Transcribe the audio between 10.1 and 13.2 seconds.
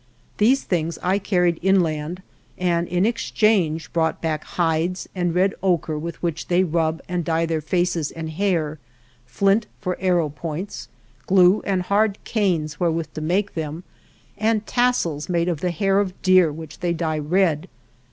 points, glue and hard canes where with